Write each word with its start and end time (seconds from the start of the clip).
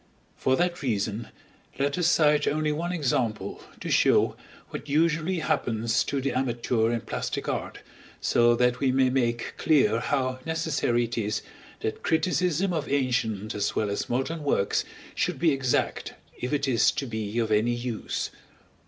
For 0.35 0.55
that 0.55 0.81
reason 0.81 1.27
let 1.77 1.95
us 1.95 2.07
cite 2.07 2.47
only 2.47 2.71
one 2.71 2.91
example 2.91 3.61
to 3.81 3.91
show 3.91 4.35
what 4.71 4.89
usually 4.89 5.37
happens 5.41 6.03
to 6.05 6.19
the 6.19 6.31
amateur 6.33 6.91
in 6.91 7.01
plastic 7.01 7.47
art, 7.47 7.81
so 8.19 8.55
that 8.55 8.79
we 8.79 8.91
may 8.91 9.11
make 9.11 9.53
clear 9.57 9.99
how 9.99 10.39
necessary 10.43 11.03
it 11.03 11.19
is 11.19 11.43
that 11.81 12.01
criticism 12.01 12.73
of 12.73 12.89
ancient 12.91 13.53
as 13.53 13.75
well 13.75 13.91
as 13.91 14.09
modern 14.09 14.43
works 14.43 14.85
should 15.13 15.37
be 15.37 15.51
exact 15.51 16.15
if 16.35 16.51
it 16.51 16.67
is 16.67 16.89
to 16.93 17.05
be 17.05 17.37
of 17.37 17.51
any 17.51 17.75
use. 17.75 18.31